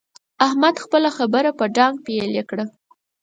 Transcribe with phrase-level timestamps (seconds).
[0.45, 2.65] احمد خپله خبره په ډانګ پېيلې کړه.